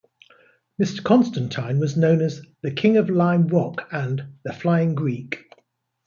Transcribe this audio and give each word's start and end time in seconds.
Mr. 0.81 1.03
Constantine 1.03 1.79
was 1.79 1.95
known 1.95 2.21
as 2.21 2.41
the 2.63 2.71
"King 2.71 2.97
of 2.97 3.07
Lime 3.07 3.45
Rock" 3.45 3.87
and 3.91 4.33
"The 4.43 4.51
Flying 4.51 4.95
Greek. 4.95 5.43